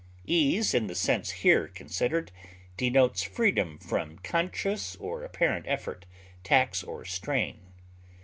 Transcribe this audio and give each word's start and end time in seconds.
Ease 0.25 0.73
in 0.73 0.87
the 0.87 0.95
sense 0.95 1.29
here 1.29 1.67
considered 1.67 2.31
denotes 2.75 3.21
freedom 3.21 3.77
from 3.77 4.17
conscious 4.23 4.95
or 4.95 5.23
apparent 5.23 5.67
effort, 5.67 6.07
tax, 6.43 6.81
or 6.81 7.05
strain. 7.05 7.67